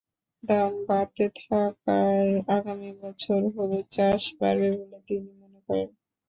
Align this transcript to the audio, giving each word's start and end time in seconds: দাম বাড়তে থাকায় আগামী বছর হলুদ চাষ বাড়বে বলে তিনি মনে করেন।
দাম 0.43 0.71
বাড়তে 0.87 1.25
থাকায় 1.39 2.27
আগামী 2.55 2.91
বছর 3.01 3.39
হলুদ 3.53 3.85
চাষ 3.91 4.21
বাড়বে 4.39 4.69
বলে 4.79 4.99
তিনি 5.07 5.29
মনে 5.39 5.59
করেন। 5.67 5.89